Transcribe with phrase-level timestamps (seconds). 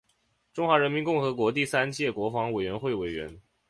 [0.51, 3.39] 中华人民共和国第三届国防委员会委员。